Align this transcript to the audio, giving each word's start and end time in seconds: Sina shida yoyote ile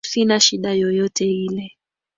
Sina 0.07 0.39
shida 0.39 0.73
yoyote 0.73 1.25
ile 1.27 1.71